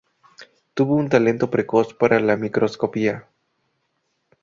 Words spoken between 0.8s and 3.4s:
un talento precoz para la microscopía.